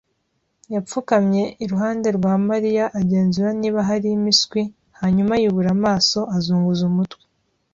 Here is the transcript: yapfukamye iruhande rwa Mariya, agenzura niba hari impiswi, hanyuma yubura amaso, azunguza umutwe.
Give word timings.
yapfukamye 0.73 1.43
iruhande 1.63 2.07
rwa 2.17 2.33
Mariya, 2.47 2.85
agenzura 2.99 3.49
niba 3.61 3.79
hari 3.89 4.07
impiswi, 4.17 4.61
hanyuma 4.99 5.33
yubura 5.41 5.69
amaso, 5.77 6.19
azunguza 6.37 6.81
umutwe. 6.91 7.23